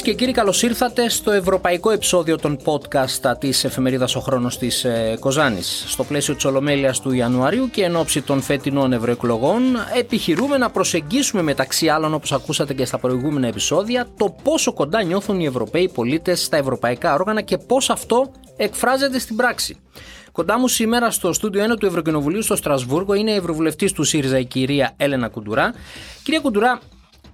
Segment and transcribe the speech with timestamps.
[0.00, 4.84] Κυρίες και κύριοι, καλώς ήρθατε στο ευρωπαϊκό επεισόδιο των podcast της εφημερίδας Ο Χρόνος της
[4.84, 5.84] ε, Κοζάνης.
[5.88, 9.62] Στο πλαίσιο της Ολομέλειας του Ιανουαρίου και εν ώψη των φετινών ευρωεκλογών,
[9.98, 15.40] επιχειρούμε να προσεγγίσουμε μεταξύ άλλων, όπως ακούσατε και στα προηγούμενα επεισόδια, το πόσο κοντά νιώθουν
[15.40, 19.76] οι Ευρωπαίοι πολίτες στα ευρωπαϊκά όργανα και πώς αυτό εκφράζεται στην πράξη.
[20.32, 24.38] Κοντά μου σήμερα στο στούντιο 1 του Ευρωκοινοβουλίου στο Στρασβούργο είναι η Ευρωβουλευτής του ΣΥΡΙΖΑ,
[24.38, 25.74] η κυρία Έλενα Κουντουρά.
[26.22, 26.80] Κυρία Κουντουρά,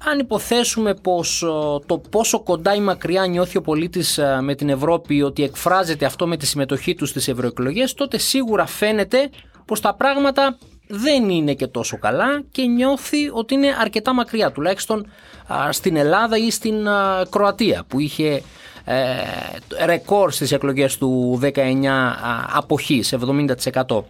[0.04, 1.44] αν υποθέσουμε πως
[1.86, 6.26] το πόσο κοντά ή μακριά νιώθει ο πολίτης ε, με την Ευρώπη ότι εκφράζεται αυτό
[6.26, 9.30] με τη συμμετοχή του στις ευρωεκλογές, τότε σίγουρα φαίνεται
[9.64, 15.06] πως τα πράγματα δεν είναι και τόσο καλά και νιώθει ότι είναι αρκετά μακριά τουλάχιστον
[15.70, 16.86] στην Ελλάδα ή στην
[17.30, 18.42] Κροατία που είχε
[18.88, 21.52] ε, ρεκόρ στις εκλογές του 19
[22.52, 23.14] αποχής
[23.72, 24.02] 70%.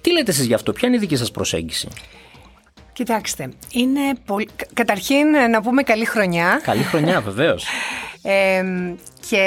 [0.00, 1.88] Τι λέτε εσείς γι' αυτό, ποια είναι η δική σας προσέγγιση;
[2.92, 4.48] Κοιτάξτε, είναι πολύ...
[4.74, 6.60] καταρχήν να πούμε καλή χρονιά.
[6.62, 7.66] Καλή χρονιά βεβαίως.
[9.28, 9.44] και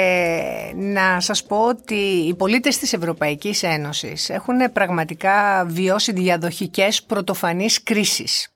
[0.74, 1.94] να σας πω ότι
[2.28, 8.48] οι πολίτες της Ευρωπαϊκής Ένωσης έχουν πραγματικά βιώσει διαδοχικές πρωτοφανείς κρίσεις.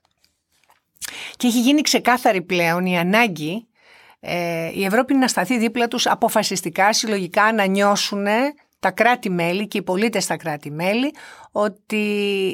[1.37, 3.69] Και έχει γίνει ξεκάθαρη πλέον η ανάγκη
[4.19, 8.25] ε, η Ευρώπη να σταθεί δίπλα τους αποφασιστικά, συλλογικά να νιώσουν
[8.79, 11.13] τα κράτη-μέλη και οι πολίτες στα κράτη-μέλη
[11.51, 12.07] ότι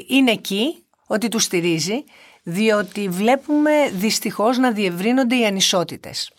[0.08, 2.04] είναι εκεί, ότι τους στηρίζει
[2.48, 6.32] διότι βλέπουμε δυστυχώς να διευρύνονται οι ανισότητες.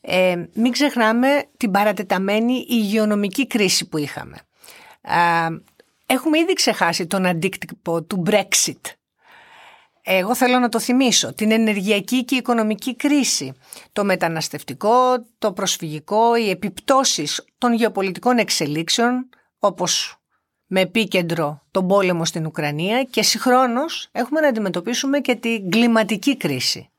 [0.00, 4.36] Ε, μην ξεχνάμε την παρατεταμένη υγειονομική κρίση που είχαμε.
[6.06, 8.80] έχουμε ήδη ξεχάσει τον αντίκτυπο του Brexit.
[10.02, 11.34] Εγώ θέλω να το θυμίσω.
[11.34, 13.52] Την ενεργειακή και οικονομική κρίση.
[13.92, 19.28] Το μεταναστευτικό, το προσφυγικό, οι επιπτώσεις των γεωπολιτικών εξελίξεων
[19.58, 20.21] όπως
[20.74, 26.90] με επίκεντρο τον πόλεμο στην Ουκρανία και συγχρόνως έχουμε να αντιμετωπίσουμε και την κλιματική κρίση.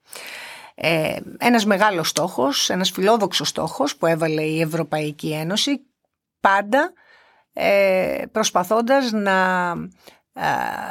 [0.75, 5.81] Ε, ένας μεγάλος στόχος, ένας φιλόδοξος στόχος που έβαλε η Ευρωπαϊκή Ένωση
[6.39, 6.93] πάντα
[7.53, 9.73] ε, προσπαθώντας να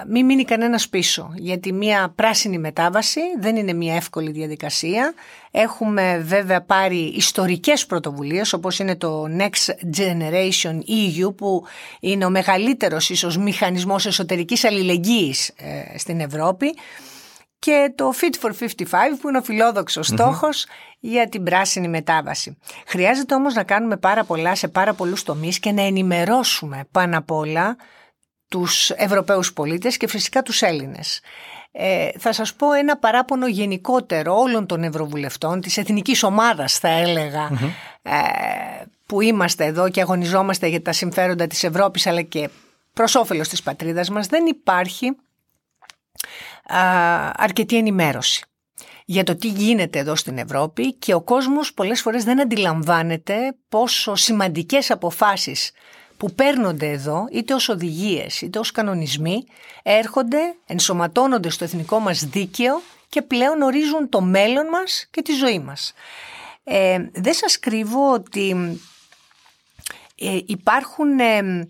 [0.08, 5.14] μην μείνει κανένας πίσω γιατί μια πράσινη μετάβαση δεν είναι μια εύκολη διαδικασία.
[5.50, 11.64] Έχουμε βέβαια πάρει ιστορικές πρωτοβουλίες όπως είναι το Next Generation EU που
[12.00, 16.74] είναι ο μεγαλύτερος ίσως μηχανισμός εσωτερικής αλληλεγγύης ε, στην Ευρώπη.
[17.58, 18.84] Και το Fit for 55
[19.20, 20.66] που είναι ο φιλόδοξος στόχος
[21.00, 22.56] για την πράσινη μετάβαση.
[22.86, 27.30] Χρειάζεται όμως να κάνουμε πάρα πολλά σε πάρα πολλούς τομείς και να ενημερώσουμε πάνω απ'
[27.30, 27.76] όλα
[28.52, 31.20] τους Ευρωπαίους πολίτες και φυσικά τους Έλληνες.
[31.72, 37.50] Ε, θα σας πω ένα παράπονο γενικότερο όλων των Ευρωβουλευτών, της εθνικής ομάδας θα ελεγα
[38.02, 38.12] ε,
[39.06, 42.48] που είμαστε εδώ και αγωνιζόμαστε για τα συμφέροντα της Ευρώπης αλλά και
[42.92, 44.26] προς όφελος της πατρίδας μας.
[44.26, 46.80] Δεν υπάρχει α,
[47.36, 48.44] αρκετή ενημέρωση
[49.04, 54.14] για το τι γίνεται εδώ στην Ευρώπη και ο κόσμος πολλές φορές δεν αντιλαμβάνεται πόσο
[54.14, 55.70] σημαντικές αποφάσεις
[56.22, 59.44] που παίρνονται εδώ, είτε ως οδηγίες είτε ως κανονισμοί,
[59.82, 65.58] έρχονται, ενσωματώνονται στο εθνικό μας δίκαιο και πλέον ορίζουν το μέλλον μας και τη ζωή
[65.58, 65.92] μας.
[66.64, 68.50] Ε, δεν σας κρύβω ότι
[70.14, 71.68] ε, υπάρχουν ε,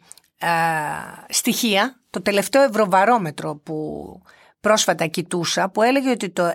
[1.28, 4.18] στοιχεία, το τελευταίο ευρωβαρόμετρο που
[4.60, 6.52] πρόσφατα κοιτούσα, που έλεγε ότι το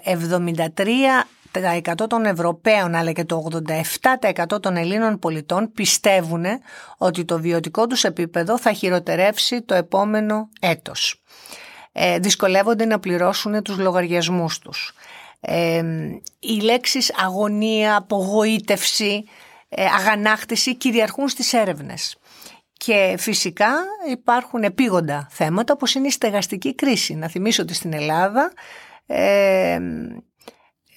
[1.82, 3.48] 73 100 των Ευρωπαίων αλλά και το
[4.54, 6.46] 87% των Ελλήνων πολιτών πιστεύουν
[6.98, 11.22] ότι το βιωτικό τους επίπεδο θα χειροτερεύσει το επόμενο έτος.
[11.92, 14.94] Ε, δυσκολεύονται να πληρώσουν τους λογαριασμούς τους.
[15.40, 15.84] Ε,
[16.40, 19.24] οι λέξεις αγωνία, απογοήτευση,
[19.70, 22.18] ε, αγανάκτηση κυριαρχούν στις έρευνες.
[22.74, 23.70] Και φυσικά
[24.10, 27.16] υπάρχουν επίγοντα θέματα όπως είναι η στεγαστική κρίση.
[27.16, 28.52] Να θυμίσω ότι στην Ελλάδα
[29.06, 29.80] ε,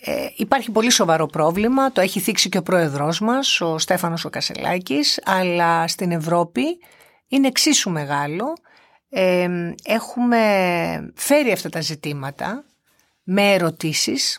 [0.05, 4.31] ε, υπάρχει πολύ σοβαρό πρόβλημα, το έχει θίξει και ο πρόεδρός μας, ο Στέφανος ο
[4.31, 6.63] Κασελάκης, αλλά στην Ευρώπη
[7.29, 8.57] είναι εξίσου μεγάλο.
[9.11, 9.49] Ε,
[9.85, 12.65] έχουμε φέρει αυτά τα ζητήματα
[13.23, 14.39] με ερωτήσεις,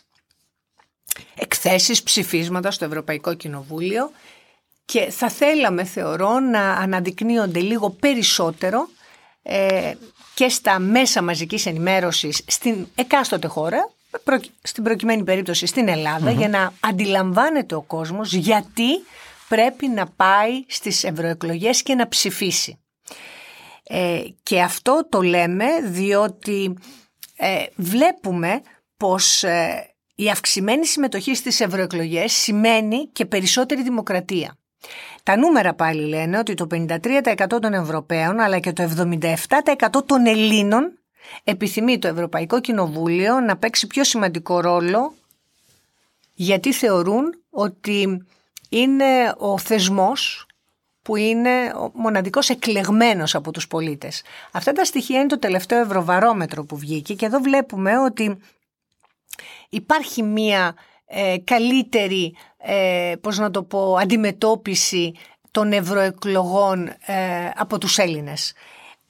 [1.34, 4.10] εκθέσεις, ψηφίσματα στο Ευρωπαϊκό Κοινοβούλιο.
[4.84, 8.88] Και θα θέλαμε θεωρώ να αναδεικνύονται λίγο περισσότερο
[9.42, 9.92] ε,
[10.34, 13.90] και στα μέσα μαζικής ενημέρωσης στην εκάστοτε χώρα
[14.62, 18.88] στην προκειμένη περίπτωση στην ελλαδα για να αντιλαμβάνεται ο κόσμος γιατί
[19.48, 22.78] πρέπει να πάει στις ευρωεκλογές και να ψηφίσει.
[23.82, 26.78] Ε, και αυτό το λέμε διότι
[27.36, 28.62] ε, βλέπουμε
[28.96, 34.56] πως ε, η αυξημένη συμμετοχή στις ευρωεκλογές σημαίνει και περισσότερη δημοκρατία.
[35.22, 36.98] Τα νούμερα πάλι λένε ότι το 53%
[37.60, 38.90] των Ευρωπαίων αλλά και το
[39.96, 41.01] 77% των Ελλήνων
[41.44, 45.14] επιθυμεί το Ευρωπαϊκό Κοινοβούλιο να παίξει πιο σημαντικό ρόλο
[46.34, 48.26] γιατί θεωρούν ότι
[48.68, 50.46] είναι ο θεσμός
[51.02, 54.22] που είναι ο μοναδικός εκλεγμένος από τους πολίτες.
[54.52, 58.38] Αυτά τα στοιχεία είναι το τελευταίο ευρωβαρόμετρο που βγήκε και εδώ βλέπουμε ότι
[59.68, 60.74] υπάρχει μία
[61.06, 65.14] ε, καλύτερη, ε, πώς να το πω, αντιμετώπιση
[65.50, 68.52] των ευρωεκλογών ε, από τους Έλληνες.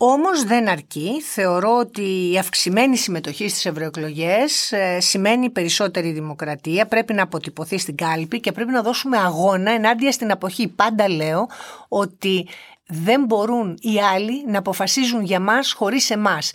[0.05, 1.21] Όμως δεν αρκεί.
[1.21, 6.87] Θεωρώ ότι η αυξημένη συμμετοχή στις ευρωεκλογές ε, σημαίνει περισσότερη δημοκρατία.
[6.87, 10.69] Πρέπει να αποτυπωθεί στην κάλπη και πρέπει να δώσουμε αγώνα ενάντια στην αποχή.
[10.69, 11.49] Πάντα λέω
[11.89, 12.49] ότι
[12.87, 16.53] δεν μπορούν οι άλλοι να αποφασίζουν για μας χωρίς εμάς.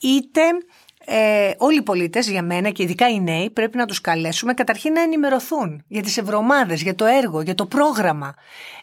[0.00, 0.40] Είτε
[1.04, 4.92] ε, όλοι οι πολίτες για μένα και ειδικά οι νέοι πρέπει να τους καλέσουμε καταρχήν
[4.92, 8.34] να ενημερωθούν για τις ευρωομάδες, για το έργο, για το πρόγραμμα.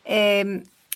[0.03, 0.43] Ε,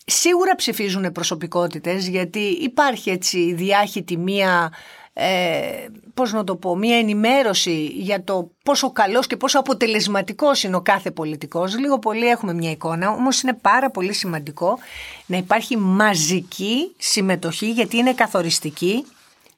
[0.05, 4.73] Σίγουρα ψηφίζουν προσωπικότητες γιατί υπάρχει έτσι διάχυτη μία,
[5.13, 10.75] ε, πώς να το πω, μία ενημέρωση για το πόσο καλός και πόσο αποτελεσματικός είναι
[10.75, 11.77] ο κάθε πολιτικός.
[11.77, 14.79] Λίγο πολύ έχουμε μια εικόνα, όμως είναι πάρα πολύ σημαντικό
[15.25, 19.05] να υπάρχει μαζική συμμετοχή γιατί είναι καθοριστική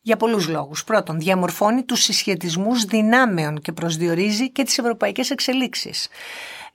[0.01, 0.83] για πολλούς λόγους.
[0.83, 6.07] Πρώτον, διαμορφώνει τους συσχετισμούς δυνάμεων και προσδιορίζει και τις ευρωπαϊκές εξελίξεις.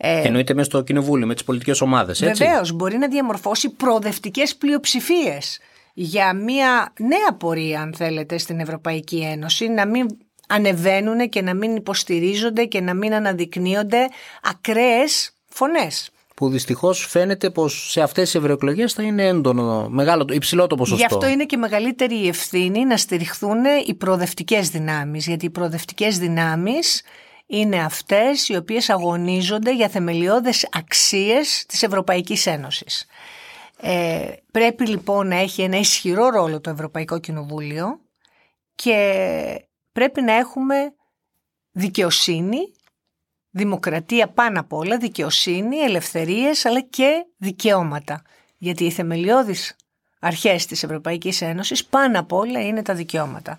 [0.02, 2.20] Ε, Εννοείται μέσα στο κοινοβούλιο, με τις πολιτικές ομάδες.
[2.20, 5.60] Βεβαίως, μπορεί να διαμορφώσει προοδευτικές πλειοψηφίες
[5.94, 10.06] για μια νέα πορεία, αν θέλετε, στην Ευρωπαϊκή Ένωση, να μην
[10.48, 14.08] ανεβαίνουν και να μην υποστηρίζονται και να μην αναδεικνύονται
[14.42, 16.10] ακραίες φωνές.
[16.36, 21.06] Που δυστυχώς φαίνεται πως σε αυτές τις ευρωεκλογές θα είναι έντονο, μεγάλο, υψηλό το ποσοστό.
[21.08, 25.26] Γι' αυτό είναι και μεγαλύτερη η ευθύνη να στηριχθούν οι προοδευτικές δυνάμεις.
[25.26, 27.02] Γιατί οι προοδευτικές δυνάμεις
[27.52, 33.06] είναι αυτές οι οποίες αγωνίζονται για θεμελιώδες αξίες της Ευρωπαϊκής Ένωσης.
[33.80, 38.00] Ε, πρέπει λοιπόν να έχει ένα ισχυρό ρόλο το Ευρωπαϊκό Κοινοβούλιο
[38.74, 40.94] και πρέπει να έχουμε
[41.70, 42.72] δικαιοσύνη,
[43.50, 48.22] δημοκρατία πάνω απ' όλα, δικαιοσύνη, ελευθερίες αλλά και δικαιώματα.
[48.58, 49.76] Γιατί οι θεμελιώδεις
[50.20, 53.58] αρχές της Ευρωπαϊκής Ένωσης πάνω απ' όλα είναι τα δικαιώματα.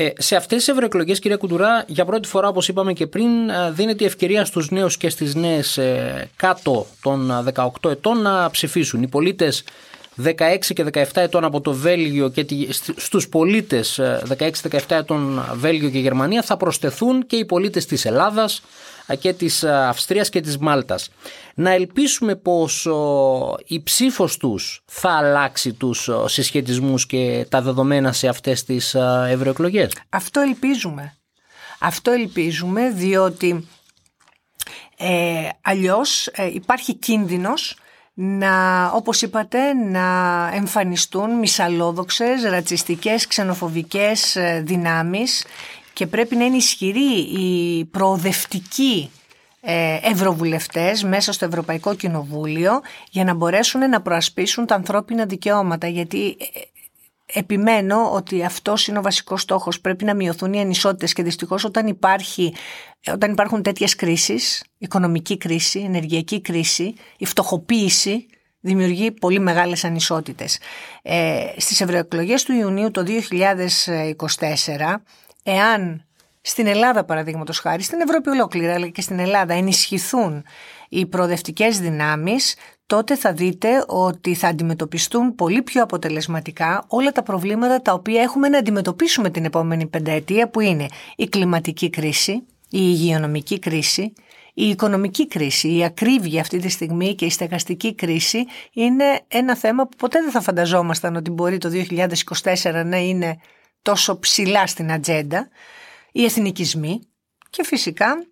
[0.00, 3.70] Ε, σε αυτές τις ευρωεκλογές, κυρία Κουντουρά, για πρώτη φορά, όπως είπαμε και πριν, ε,
[3.70, 9.02] δίνεται η ευκαιρία στους νέους και στις νέες ε, κάτω των 18 ετών να ψηφίσουν.
[9.02, 9.64] Οι πολίτες
[10.24, 12.46] 16 και 17 ετών από το Βέλγιο και
[12.96, 14.00] στους πολίτες
[14.38, 18.62] 16-17 ετών Βέλγιο και Γερμανία θα προσθεθούν και οι πολίτες της Ελλάδας
[19.14, 21.10] και της Αυστρίας και της Μάλτας
[21.54, 22.88] να ελπίσουμε πως
[23.66, 28.94] η ψήφος τους θα αλλάξει τους συσχετισμούς και τα δεδομένα σε αυτές τις
[29.28, 31.14] ευρωεκλογές; Αυτό ελπίζουμε.
[31.80, 33.68] Αυτό ελπίζουμε διότι
[35.02, 37.76] ε, αλλιώς ε, υπάρχει κίνδυνος
[38.14, 40.00] να, όπως είπατε, να
[40.54, 45.44] εμφανιστούν μισαλόδοξες, ρατσιστικές, ξενοφοβικές ε, δυνάμεις
[45.92, 49.10] και πρέπει να είναι ισχυρή η προοδευτική
[49.60, 52.80] ε, ευρωβουλευτές μέσα στο Ευρωπαϊκό Κοινοβούλιο
[53.10, 56.44] για να μπορέσουν να προασπίσουν τα ανθρώπινα δικαιώματα γιατί ε,
[57.38, 59.80] επιμένω ότι αυτός είναι ο βασικός στόχος.
[59.80, 62.54] Πρέπει να μειωθούν οι ανισότητες και δυστυχώς όταν, υπάρχει,
[63.12, 68.26] όταν υπάρχουν τέτοιες κρίσεις, οικονομική κρίση, ενεργειακή κρίση, η φτωχοποίηση
[68.60, 70.58] δημιουργεί πολύ μεγάλες ανισότητες.
[71.02, 75.02] Ε, στις ευρωεκλογές του Ιουνίου το 2024,
[75.42, 76.04] εάν
[76.40, 80.44] στην Ελλάδα, παραδείγματος χάρη, στην Ευρώπη ολόκληρα, αλλά και στην Ελλάδα, ενισχυθούν
[80.88, 82.54] οι προοδευτικές δυνάμεις,
[82.86, 88.48] τότε θα δείτε ότι θα αντιμετωπιστούν πολύ πιο αποτελεσματικά όλα τα προβλήματα τα οποία έχουμε
[88.48, 94.12] να αντιμετωπίσουμε την επόμενη πενταετία, που είναι η κλιματική κρίση, η υγειονομική κρίση,
[94.54, 99.86] η οικονομική κρίση, η ακρίβεια αυτή τη στιγμή και η στεγαστική κρίση είναι ένα θέμα
[99.86, 101.70] που ποτέ δεν θα φανταζόμασταν ότι μπορεί το
[102.62, 103.38] 2024 να είναι
[103.82, 105.48] τόσο ψηλά στην ατζέντα
[106.12, 107.00] οι εθνικισμοί
[107.50, 108.26] και φυσικά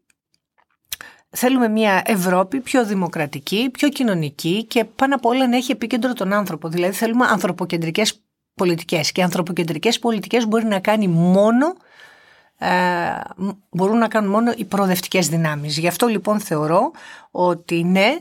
[1.31, 6.33] θέλουμε μια Ευρώπη πιο δημοκρατική, πιο κοινωνική και πάνω απ' όλα να έχει επίκεντρο τον
[6.33, 6.69] άνθρωπο.
[6.69, 8.23] Δηλαδή θέλουμε ανθρωποκεντρικές
[8.55, 11.75] πολιτικές και ανθρωποκεντρικές πολιτικές μπορεί να κάνει μόνο
[12.59, 12.69] ε,
[13.71, 15.79] μπορούν να κάνουν μόνο οι προοδευτικές δυνάμεις.
[15.79, 16.91] Γι' αυτό λοιπόν θεωρώ
[17.31, 18.17] ότι ναι,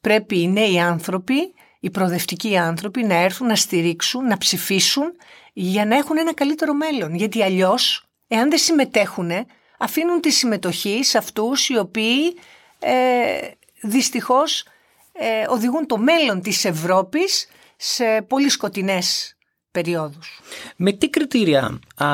[0.00, 5.12] πρέπει οι νέοι άνθρωποι, οι προοδευτικοί άνθρωποι να έρθουν να στηρίξουν, να ψηφίσουν
[5.52, 7.14] για να έχουν ένα καλύτερο μέλλον.
[7.14, 9.30] Γιατί αλλιώς εάν δεν συμμετέχουν,
[9.78, 12.36] αφήνουν τη συμμετοχή σε αυτούς οι οποίοι
[12.78, 12.92] ε,
[13.82, 14.64] δυστυχώς
[15.12, 17.46] ε, οδηγούν το μέλλον της Ευρώπης
[17.76, 19.36] σε πολύ σκοτεινές
[19.70, 20.40] περιόδους.
[20.76, 22.06] Με τι κριτήρια α,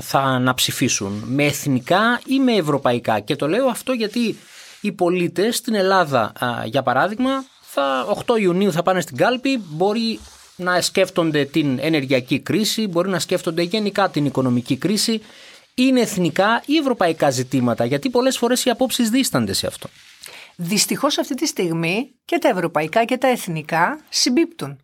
[0.00, 4.38] θα αναψηφίσουν, με εθνικά ή με ευρωπαϊκά; Και το λέω αυτό γιατί
[4.80, 6.32] οι πολίτες στην Ελλάδα,
[6.64, 7.44] για παράδειγμα,
[7.76, 10.18] θα, 8 Ιουνίου θα πάνε στην κάλπη, μπορεί
[10.56, 15.20] να σκέφτονται την ενεργειακή κρίση, μπορεί να σκέφτονται γενικά την οικονομική κρίση.
[15.74, 19.88] Είναι εθνικά ή ευρωπαϊκά ζητήματα, γιατί πολλές φορές οι απόψεις δίστανται σε αυτό.
[20.56, 24.80] Δυστυχώς αυτή τη στιγμή και τα ευρωπαϊκά και τα εθνικά συμπίπτουν.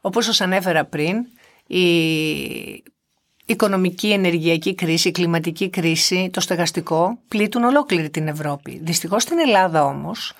[0.00, 1.16] Όπως σας ανέφερα πριν,
[1.66, 1.84] η
[3.46, 8.80] οικονομική, ενεργειακή κρίση, η κλιματική κρίση, το στεγαστικό πλήττουν ολόκληρη την Ευρώπη.
[8.82, 10.32] Δυστυχώς στην Ελλάδα όμως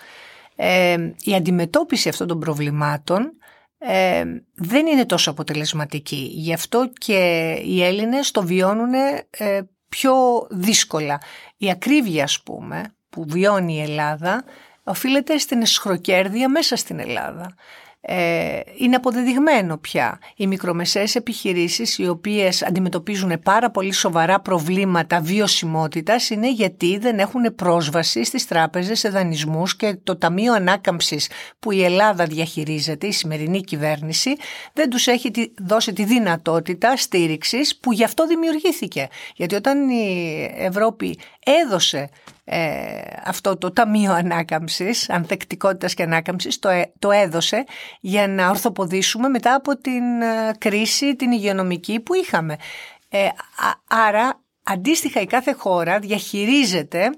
[0.56, 3.32] ε, η αντιμετώπιση αυτών των προβλημάτων
[3.78, 6.30] ε, δεν είναι τόσο αποτελεσματική.
[6.34, 8.94] Γι' αυτό και οι Έλληνες το βιώνουν
[9.30, 10.14] ε, πιο
[10.50, 11.20] δύσκολα.
[11.56, 14.44] Η ακρίβεια, ας πούμε, που βιώνει η Ελλάδα
[14.84, 17.54] οφείλεται στην εσχροκέρδεια μέσα στην Ελλάδα
[18.06, 20.18] ε, είναι αποδεδειγμένο πια.
[20.36, 27.54] Οι μικρομεσαίες επιχειρήσεις οι οποίες αντιμετωπίζουν πάρα πολύ σοβαρά προβλήματα βιωσιμότητας είναι γιατί δεν έχουν
[27.54, 33.60] πρόσβαση στις τράπεζες σε δανεισμούς και το Ταμείο Ανάκαμψης που η Ελλάδα διαχειρίζεται, η σημερινή
[33.60, 34.36] κυβέρνηση,
[34.72, 35.30] δεν τους έχει
[35.66, 39.08] δώσει τη δυνατότητα στήριξης που γι' αυτό δημιουργήθηκε.
[39.36, 42.08] Γιατί όταν η Ευρώπη έδωσε
[42.44, 47.64] ε, αυτό το Ταμείο Ανάκαμψης, Ανθεκτικότητας και Ανάκαμψης, το, ε, το έδωσε
[48.00, 52.56] για να ορθοποδήσουμε μετά από την ε, κρίση την υγειονομική που είχαμε.
[53.08, 53.28] Ε,
[53.88, 57.10] άρα, αντίστοιχα η κάθε χώρα διαχειρίζεται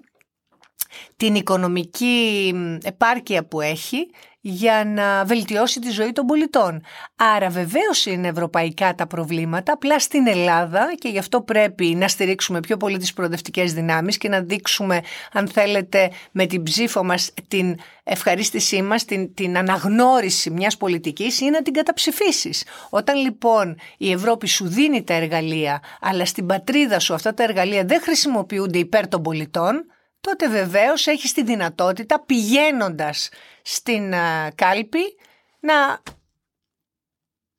[1.17, 4.11] την οικονομική επάρκεια που έχει
[4.49, 6.83] για να βελτιώσει τη ζωή των πολιτών.
[7.17, 12.61] Άρα βεβαίως είναι ευρωπαϊκά τα προβλήματα, απλά στην Ελλάδα και γι' αυτό πρέπει να στηρίξουμε
[12.61, 15.01] πιο πολύ τις προοδευτικές δυνάμεις και να δείξουμε
[15.33, 21.51] αν θέλετε με την ψήφο μας την ευχαρίστησή μας, την, την αναγνώριση μιας πολιτικής ή
[21.51, 22.65] να την καταψηφίσεις.
[22.91, 27.85] Όταν λοιπόν η Ευρώπη σου δίνει τα εργαλεία αλλά στην πατρίδα σου αυτά τα εργαλεία
[27.85, 29.85] δεν χρησιμοποιούνται υπέρ των πολιτών
[30.27, 33.29] τότε βεβαίως έχεις τη δυνατότητα πηγαίνοντας
[33.63, 34.15] στην
[34.55, 35.17] κάλπη
[35.61, 36.03] να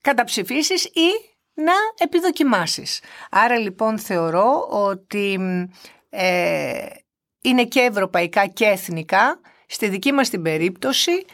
[0.02, 3.02] καταψηφίσεις ή να επιδοκιμάσεις.
[3.30, 5.40] Άρα λοιπόν θεωρώ ότι
[6.10, 6.86] ε,
[7.42, 9.40] είναι και ευρωπαϊκά και εθνικά.
[9.68, 11.26] Στη δική μας την περίπτωση ε,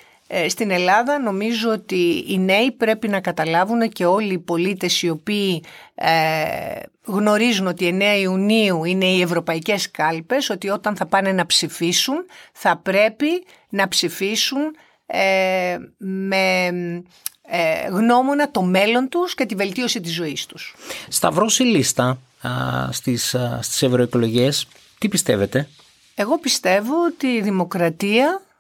[0.48, 5.64] στην Ελλάδα νομίζω ότι οι νέοι πρέπει να καταλάβουν και όλοι οι πολίτες οι οποίοι
[5.96, 6.12] ε,
[7.06, 12.78] γνωρίζουν ότι 9 Ιουνίου είναι οι ευρωπαϊκές κάλπες, ότι όταν θα πάνε να ψηφίσουν θα
[12.78, 14.76] πρέπει να ψηφίσουν
[15.06, 16.66] ε, με
[17.48, 20.76] ε, γνώμονα το μέλλον τους και τη βελτίωση της ζωής τους.
[21.08, 22.50] Σταυρώσει λίστα α,
[22.92, 25.68] στις, α, στις ευρωεκλογές, τι πιστεύετε;
[26.16, 28.53] Εγώ πιστεύω ότι η δημοκρατία ε,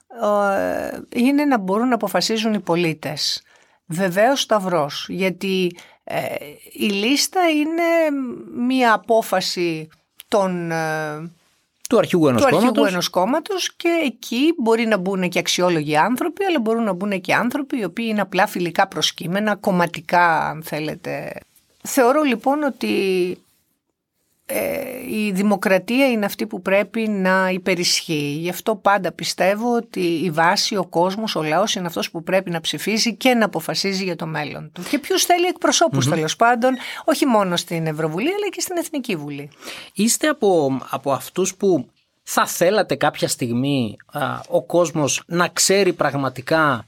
[1.15, 3.41] είναι να μπορούν να αποφασίζουν οι πολίτες.
[3.85, 6.35] Βεβαίως σταυρός, γιατί ε,
[6.71, 8.17] η λίστα είναι
[8.55, 9.89] μία απόφαση
[10.27, 11.31] των, ε,
[11.89, 16.43] του αρχηγού ενός, του αρχηγού ενός κόμματος και εκεί μπορεί να μπουν και αξιόλογοι άνθρωποι
[16.45, 21.33] αλλά μπορούν να μπουν και άνθρωποι οι οποίοι είναι απλά φιλικά προσκύμενα, κομματικά αν θέλετε.
[21.83, 22.91] Θεωρώ λοιπόν ότι
[23.31, 23.52] ε,
[25.09, 28.37] η δημοκρατία είναι αυτή που πρέπει να υπερισχύει.
[28.39, 32.49] Γι' αυτό πάντα πιστεύω ότι η βάση, ο κόσμος, ο λαός είναι αυτός που πρέπει
[32.49, 34.83] να ψηφίζει και να αποφασίζει για το μέλλον του.
[34.89, 36.13] Και ποιου θέλει εκπροσώπους mm-hmm.
[36.13, 39.49] τέλος πάντων, όχι μόνο στην Ευρωβουλή αλλά και στην Εθνική Βουλή.
[39.93, 41.89] Είστε από, από αυτούς που
[42.23, 43.97] θα θέλατε κάποια στιγμή
[44.47, 46.85] ο κόσμος να ξέρει πραγματικά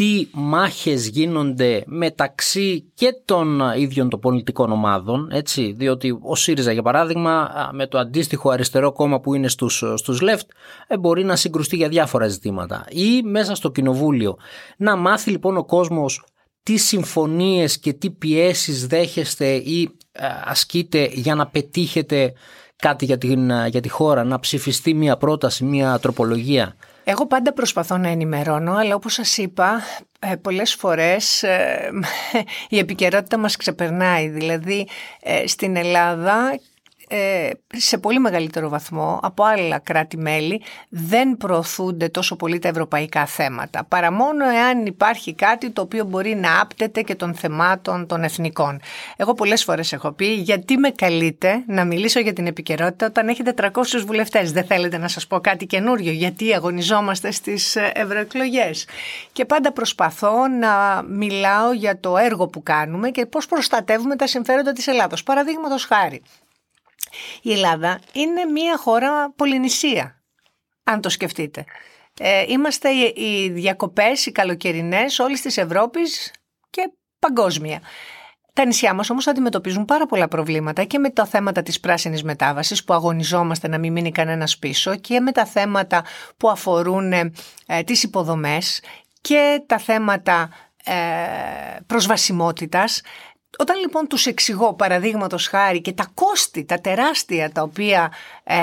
[0.00, 6.82] τι μάχες γίνονται μεταξύ και των ίδιων των πολιτικών ομάδων, έτσι, διότι ο ΣΥΡΙΖΑ για
[6.82, 10.46] παράδειγμα με το αντίστοιχο αριστερό κόμμα που είναι στους, στους left
[10.86, 14.36] ε, μπορεί να συγκρουστεί για διάφορα ζητήματα ή μέσα στο κοινοβούλιο.
[14.76, 16.24] Να μάθει λοιπόν ο κόσμος
[16.62, 22.32] τι συμφωνίες και τι πιέσεις δέχεστε ή ε, ασκείτε για να πετύχετε
[22.80, 26.76] κάτι για, την, για τη χώρα, να ψηφιστεί μια πρόταση, μια τροπολογία.
[27.04, 29.82] Εγώ πάντα προσπαθώ να ενημερώνω, αλλά όπως σας είπα,
[30.18, 31.90] ε, πολλές φορές ε,
[32.68, 34.28] η επικαιρότητα μας ξεπερνάει.
[34.28, 34.88] Δηλαδή,
[35.22, 36.60] ε, στην Ελλάδα ε,
[37.76, 44.12] σε πολύ μεγαλύτερο βαθμό από άλλα κράτη-μέλη δεν προωθούνται τόσο πολύ τα ευρωπαϊκά θέματα παρά
[44.12, 48.80] μόνο εάν υπάρχει κάτι το οποίο μπορεί να άπτεται και των θεμάτων των εθνικών.
[49.16, 53.54] Εγώ πολλές φορές έχω πει γιατί με καλείτε να μιλήσω για την επικαιρότητα όταν έχετε
[53.60, 53.68] 300
[54.06, 58.86] βουλευτές; Δεν θέλετε να σας πω κάτι καινούριο γιατί αγωνιζόμαστε στις ευρωεκλογές.
[59.32, 64.72] Και πάντα προσπαθώ να μιλάω για το έργο που κάνουμε και πώς προστατεύουμε τα συμφέροντα
[64.72, 65.22] της Ελλάδος.
[65.22, 66.22] Παραδείγματος χάρη,
[67.42, 70.22] η Ελλάδα είναι μια χώρα πολυνησία,
[70.84, 71.64] αν το σκεφτείτε.
[72.18, 76.32] Ε, είμαστε οι διακοπές, οι καλοκαιρινές όλης της Ευρώπης
[76.70, 77.80] και παγκόσμια.
[78.52, 82.84] Τα νησιά μας όμως αντιμετωπίζουν πάρα πολλά προβλήματα και με τα θέματα της πράσινης μετάβασης
[82.84, 86.04] που αγωνιζόμαστε να μην μείνει κανένας πίσω και με τα θέματα
[86.36, 87.32] που αφορούν ε,
[87.84, 88.82] τις υποδομές
[89.20, 90.50] και τα θέματα
[90.84, 90.94] ε,
[91.86, 93.00] προσβασιμότητας
[93.58, 98.12] όταν λοιπόν τους εξηγώ παραδείγματος χάρη και τα κόστη, τα τεράστια τα οποία
[98.44, 98.56] ε,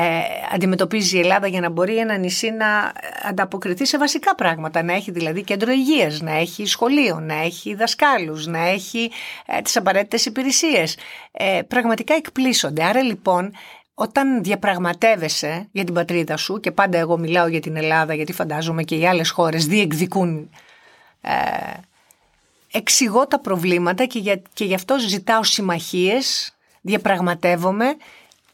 [0.54, 5.12] αντιμετωπίζει η Ελλάδα για να μπορεί ένα νησί να ανταποκριθεί σε βασικά πράγματα, να έχει
[5.12, 9.12] δηλαδή κέντρο υγείας, να έχει σχολείο, να έχει δασκάλους, να έχει
[9.46, 10.98] ε, τις απαραίτητες υπηρεσίες,
[11.32, 12.84] ε, πραγματικά εκπλήσονται.
[12.84, 13.54] Άρα λοιπόν
[13.94, 18.84] όταν διαπραγματεύεσαι για την πατρίδα σου και πάντα εγώ μιλάω για την Ελλάδα γιατί φαντάζομαι
[18.84, 20.50] και οι άλλες χώρες διεκδικούν
[21.22, 21.32] ε,
[22.72, 27.96] εξηγώ τα προβλήματα και, για, και γι' αυτό ζητάω συμμαχίες, διαπραγματεύομαι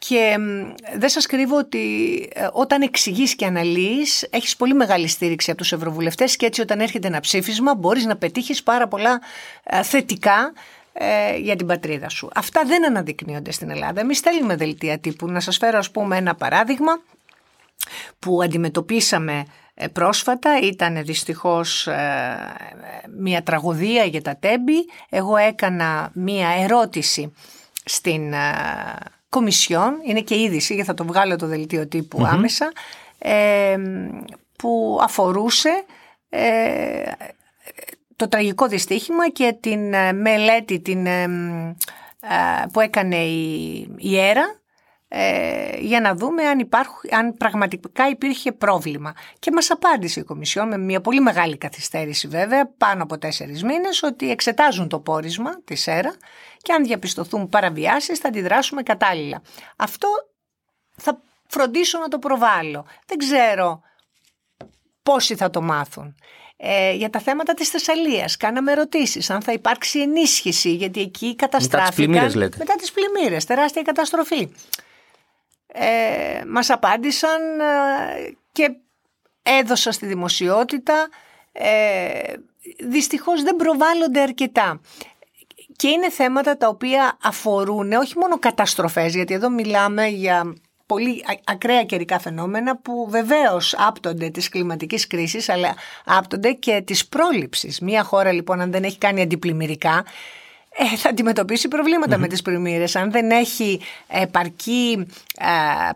[0.08, 0.38] και
[0.96, 1.79] δεν σας κρύβω ότι
[2.34, 6.79] ε, όταν εξηγείς και αναλύεις έχεις πολύ μεγάλη στήριξη από τους ευρωβουλευτές και έτσι όταν
[6.79, 9.22] έρχεται ένα ψήφισμα μπορείς να πετύχεις πάρα πολλά
[9.63, 10.53] ε, θετικά
[10.93, 12.29] ε, για την πατρίδα σου.
[12.36, 14.00] Αυτά δεν αναδεικνύονται στην Ελλάδα.
[14.00, 15.27] Εμείς στέλνουμε δελτία τύπου.
[15.27, 17.01] Να σας φέρω ας πούμε ένα παράδειγμα
[18.20, 19.46] που αντιμετωπίσαμε ε,
[19.92, 22.56] πρόσφατα ήταν δυστυχώς ε,
[23.18, 24.86] μια τραγωδία για τα τέμπη.
[25.10, 27.34] Εγώ έκανα μια ερώτηση
[27.86, 28.38] στην ε,
[29.30, 31.88] Κομισιόν, είναι και είδηση γιατί θα το βγάλω το δελτίο
[32.25, 32.72] άμεσα,
[34.58, 35.84] που αφορούσε
[38.15, 41.08] το τραγικό δυστύχημα και την μελέτη την,
[42.72, 44.62] που έκανε η, η ΕΡΑ
[45.15, 49.13] ε, για να δούμε αν, υπάρχου, αν πραγματικά υπήρχε πρόβλημα.
[49.39, 54.03] Και μας απάντησε η Κομισιόν με μια πολύ μεγάλη καθυστέρηση βέβαια, πάνω από τέσσερις μήνες,
[54.03, 56.15] ότι εξετάζουν το πόρισμα της ΕΡΑ
[56.58, 59.41] και αν διαπιστωθούν παραβιάσεις θα αντιδράσουμε κατάλληλα.
[59.75, 60.08] Αυτό
[60.96, 62.86] θα φροντίσω να το προβάλλω.
[63.05, 63.81] Δεν ξέρω
[65.03, 66.16] πόσοι θα το μάθουν.
[66.57, 68.37] Ε, για τα θέματα της Θεσσαλίας.
[68.37, 71.81] Κάναμε ερωτήσεις αν θα υπάρξει ενίσχυση, γιατί εκεί καταστράφηκαν...
[71.81, 72.57] Μετά τις πλημμύρες λέτε.
[72.57, 74.50] Μετά τις πλημμύρες, τεράστια καταστροφή
[75.75, 78.75] ε, μας απάντησαν ε, και
[79.44, 81.09] έδωσα στη δημοσιότητα.
[81.51, 82.33] Ε,
[82.79, 84.81] δυστυχώς δεν προβάλλονται αρκετά.
[85.75, 90.53] Και είναι θέματα τα οποία αφορούν όχι μόνο καταστροφές, γιατί εδώ μιλάμε για
[90.86, 97.79] πολύ ακραία καιρικά φαινόμενα που βεβαίως άπτονται της κλιματικής κρίσης αλλά άπτονται και της πρόληψης.
[97.79, 100.05] Μία χώρα λοιπόν αν δεν έχει κάνει αντιπλημμυρικά
[100.77, 101.68] ε, θα αντιμετωπίσει
[102.18, 102.96] με τις πλημμύρες.
[102.96, 105.07] Αν δεν έχει επαρκή
[105.38, 105.46] ε,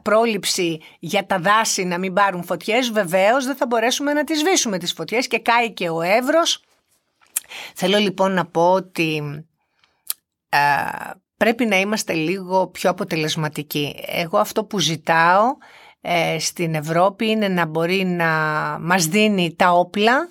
[0.02, 4.78] πρόληψη για τα δάση να μην πάρουν φωτιές, βεβαίως δεν θα μπορέσουμε να τις σβήσουμε
[4.78, 6.64] τις φωτιές και κάει και ο Εύρος.
[7.76, 9.24] Θέλω λοιπόν να πω ότι
[10.50, 10.58] ε,
[11.38, 13.96] πρέπει να είμαστε λίγο πιο αποτελεσματικοί.
[14.06, 15.44] Εγώ αυτό που ζητάω
[16.02, 18.28] ε, στην Ευρώπη είναι να μπορεί να
[18.82, 20.30] μας δίνει τα όπλα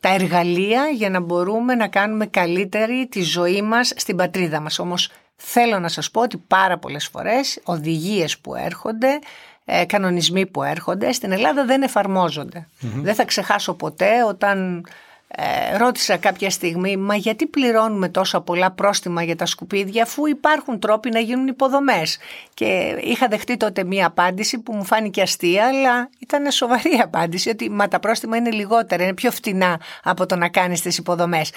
[0.00, 4.78] τα εργαλεία για να μπορούμε να κάνουμε καλύτερη τη ζωή μας στην πατρίδα μας.
[4.78, 9.18] Όμως θέλω να σας πω ότι πάρα πολλές φορές οδηγίες που έρχονται,
[9.64, 14.86] ε, κανονισμοί που έρχονται στην Ελλάδα δεν εφαρμοζονται Δεν θα ξεχάσω ποτέ όταν
[15.28, 20.78] ε, ρώτησα κάποια στιγμή, μα γιατί πληρώνουμε τόσα πολλά πρόστιμα για τα σκουπίδια αφού υπάρχουν
[20.78, 22.18] τρόποι να γίνουν υποδομές.
[22.54, 27.70] Και είχα δεχτεί τότε μία απάντηση που μου φάνηκε αστεία, αλλά ήταν σοβαρή απάντηση ότι
[27.70, 31.52] μα τα πρόστιμα είναι λιγότερα, είναι πιο φτηνά από το να κάνεις τις υποδομές.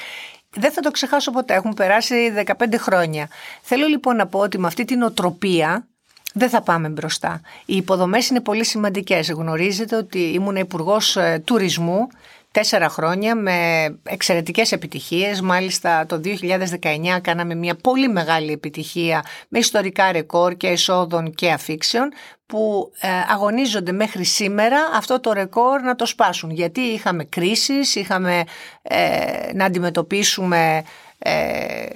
[0.50, 3.28] Δεν θα το ξεχάσω ποτέ, έχουν περάσει 15 χρόνια.
[3.62, 5.88] Θέλω λοιπόν να πω ότι με αυτή την οτροπία
[6.34, 7.42] δεν θα πάμε μπροστά.
[7.66, 9.32] Οι υποδομές είναι πολύ σημαντικές.
[9.32, 12.08] Γνωρίζετε ότι ήμουν υπουργός ε, τουρισμού
[12.52, 15.42] τέσσερα χρόνια με εξαιρετικές επιτυχίες.
[15.42, 22.12] Μάλιστα το 2019 κάναμε μια πολύ μεγάλη επιτυχία με ιστορικά ρεκόρ και εσόδων και αφήξεων
[22.46, 26.52] που ε, αγωνίζονται μέχρι σήμερα αυτό το ρεκόρ να το σπάσουν.
[26.52, 28.44] Γιατί είχαμε κρίσεις, είχαμε
[28.82, 30.84] ε, να αντιμετωπίσουμε
[31.20, 31.88] ε,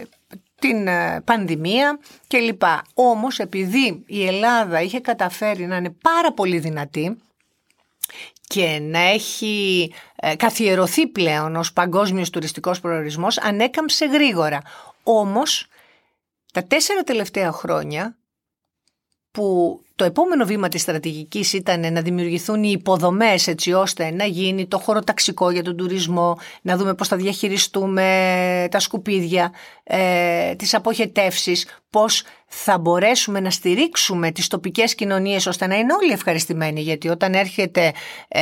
[0.60, 0.88] την
[1.24, 2.62] πανδημία κλπ.
[2.94, 7.18] Όμως επειδή η Ελλάδα είχε καταφέρει να είναι πάρα πολύ δυνατή
[8.48, 14.62] και να έχει ε, καθιερωθεί πλέον ως παγκόσμιος τουριστικός προορισμός ανέκαμψε γρήγορα.
[15.04, 15.68] Όμως
[16.54, 18.18] τα τέσσερα τελευταία χρόνια
[19.32, 24.68] που το επόμενο βήμα της στρατηγικής ήταν να δημιουργηθούν οι υποδομές έτσι ώστε να γίνει
[24.68, 29.54] το χωροταξικό για τον τουρισμό, να δούμε πώς θα διαχειριστούμε τα σκουπίδια,
[29.84, 32.24] ε, τις αποχετεύσεις, πώς
[32.56, 37.94] θα μπορέσουμε να στηρίξουμε τις τοπικές κοινωνίες ώστε να είναι όλοι ευχαριστημένοι γιατί όταν έρχεται
[38.28, 38.42] ε,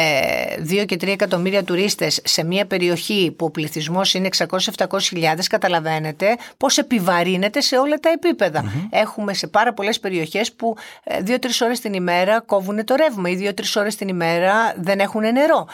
[0.69, 6.37] 2 και 3 εκατομμύρια τουρίστες σε μια περιοχή που ο πληθυσμός είναι 600-700 χιλιάδες καταλαβαίνετε
[6.57, 8.71] πώς επιβαρύνεται σε όλα τα επίπεδα.
[8.89, 13.35] Έχουμε σε πάρα πολλές περιοχές που ε, δύο-τρεις ώρες την ημέρα κόβουν το ρεύμα ή
[13.35, 15.67] δύο-τρεις ώρες την ημέρα δεν έχουν νερό.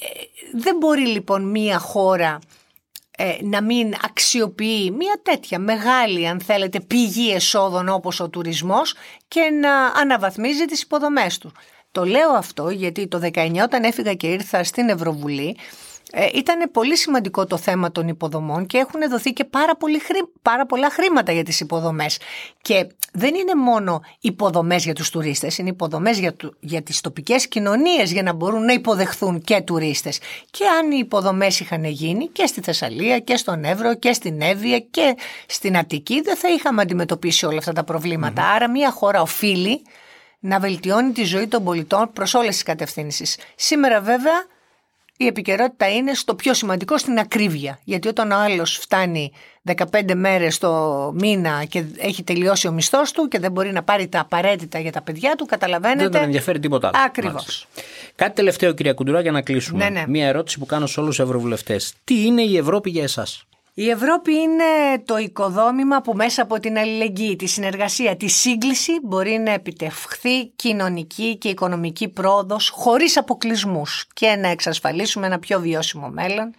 [0.00, 0.06] Ε,
[0.52, 2.38] δεν μπορεί λοιπόν μία χώρα
[3.16, 8.94] ε, να μην αξιοποιεί μια τέτοια μεγάλη αν θέλετε πηγή εσόδων όπως ο τουρισμός
[9.28, 11.52] και να αναβαθμίζει τις υποδομές του.
[11.92, 15.56] Το λέω αυτό γιατί το 19 όταν έφυγα και ήρθα στην Ευρωβουλή
[16.12, 20.00] ε, ήταν πολύ σημαντικό το θέμα των υποδομών και έχουν δοθεί και πάρα, πολύ
[20.42, 22.18] πάρα πολλά χρήματα για τις υποδομές.
[22.62, 28.12] Και δεν είναι μόνο υποδομές για τους τουρίστες, είναι υποδομές για, για τις τοπικές κοινωνίες
[28.12, 30.20] για να μπορούν να υποδεχθούν και τουρίστες.
[30.50, 34.78] Και αν οι υποδομές είχαν γίνει και στη Θεσσαλία και στον Εύρο και στην Εύβοια
[34.78, 35.16] και
[35.46, 39.82] στην Αττική δεν θα είχαμε αντιμετωπίσει όλα αυτά τα προβληματα Άρα μια χώρα οφείλει
[40.38, 43.38] να βελτιώνει τη ζωή των πολιτών προς όλες τις κατευθύνσεις.
[43.54, 44.46] Σήμερα βέβαια
[45.16, 47.78] η επικαιρότητα είναι στο πιο σημαντικό στην ακρίβεια.
[47.84, 49.32] Γιατί όταν ο άλλος φτάνει
[49.74, 54.08] 15 μέρες το μήνα και έχει τελειώσει ο μισθός του και δεν μπορεί να πάρει
[54.08, 56.02] τα απαραίτητα για τα παιδιά του, καταλαβαίνετε.
[56.02, 57.04] Δεν τον ενδιαφέρει τίποτα άλλο.
[57.06, 57.66] Ακριβώς.
[58.14, 59.84] Κάτι τελευταίο, κυρία Κουντουρά, για να κλείσουμε.
[59.84, 60.04] Ναι, ναι.
[60.08, 61.94] Μία ερώτηση που κάνω σε όλους τους ευρωβουλευτές.
[62.04, 63.44] Τι είναι η Ευρώπη για εσάς;
[63.78, 64.64] Η Ευρώπη είναι
[65.04, 71.36] το οικοδόμημα που μέσα από την αλληλεγγύη, τη συνεργασία, τη σύγκληση μπορεί να επιτευχθεί κοινωνική
[71.36, 76.54] και οικονομική πρόοδος χωρίς αποκλεισμούς και να εξασφαλίσουμε ένα πιο βιώσιμο μέλλον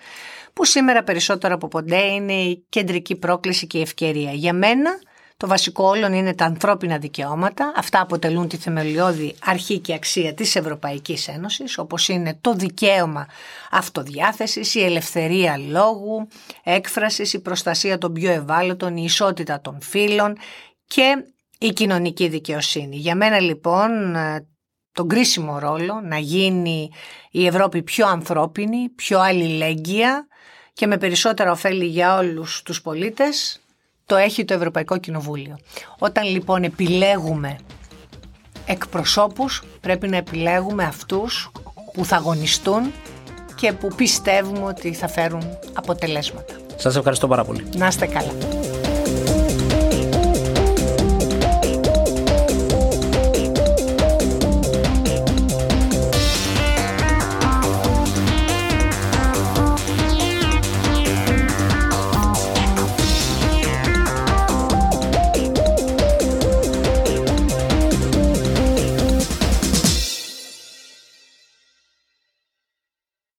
[0.54, 4.32] που σήμερα περισσότερο από ποτέ είναι η κεντρική πρόκληση και η ευκαιρία.
[4.32, 5.00] Για μένα
[5.38, 7.74] το βασικό όλων είναι τα ανθρώπινα δικαιώματα.
[7.76, 13.28] Αυτά αποτελούν τη θεμελιώδη αρχή και αξία της Ευρωπαϊκής Ένωσης, όπως είναι το δικαίωμα
[13.72, 16.28] αυτοδιάθεσης, η ελευθερία λόγου,
[16.64, 20.38] έκφρασης, η προστασία των πιο ευάλωτων, η ισότητα των φύλων
[20.88, 21.26] και
[21.60, 22.96] η κοινωνική δικαιοσύνη.
[22.96, 24.16] Για μένα λοιπόν
[24.92, 26.90] τον κρίσιμο ρόλο να γίνει
[27.32, 30.28] η Ευρώπη πιο ανθρώπινη, πιο αλληλέγγυα
[30.74, 33.62] και με περισσότερα ωφέλη για όλους τους πολίτες
[34.08, 35.58] το έχει το Ευρωπαϊκό Κοινοβούλιο.
[36.00, 37.58] Όταν λοιπόν επιλέγουμε
[38.66, 41.52] εκπροσώπους πρέπει να επιλέγουμε αυτούς
[41.94, 42.92] που θα αγωνιστούν
[43.56, 45.42] και που πιστεύουμε ότι θα φέρουν
[45.74, 46.54] αποτελέσματα.
[46.76, 47.64] Σας ευχαριστώ πάρα πολύ.
[47.76, 48.57] Να είστε καλά.